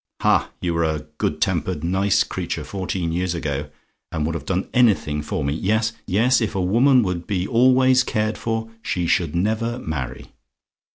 "Ha! 0.23 0.49
you 0.61 0.73
were 0.73 0.83
a 0.83 1.05
good 1.19 1.39
tempered, 1.39 1.83
nice 1.83 2.23
creature 2.23 2.63
fourteen 2.63 3.11
years 3.11 3.35
ago, 3.35 3.69
and 4.11 4.25
would 4.25 4.33
have 4.33 4.47
done 4.47 4.67
anything 4.73 5.21
for 5.21 5.43
me. 5.43 5.53
Yes, 5.53 5.93
yes, 6.07 6.41
if 6.41 6.55
a 6.55 6.59
woman 6.59 7.03
would 7.03 7.27
be 7.27 7.47
always 7.47 8.01
cared 8.03 8.35
for, 8.39 8.71
she 8.81 9.05
should 9.05 9.35
never 9.35 9.77
marry. 9.77 10.31